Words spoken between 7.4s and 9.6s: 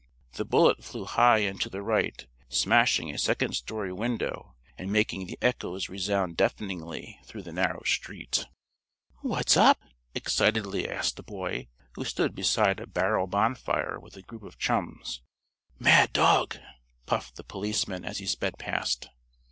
the narrow street. "What's